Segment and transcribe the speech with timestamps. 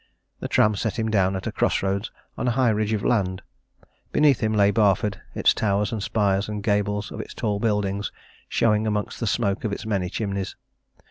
[0.39, 3.43] The tram set him down at a cross roads on a high ridge of land.
[4.11, 8.11] Beneath him lay Barford, its towers and spires and the gables of its tall buildings
[8.49, 10.55] showing amongst the smoke of its many chimneys.